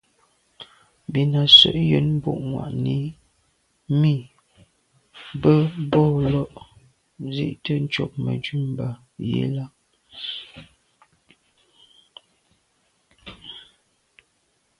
[1.11, 2.97] Bìn à’ sə̌’ njən mbu’ŋwà’nǐ
[3.99, 4.15] mì
[5.41, 5.55] bə̂
[5.91, 6.43] bo lô’
[7.25, 8.91] nzi’tə ncob Mə̀dʉ̂mbὰ
[9.29, 9.65] yi lα.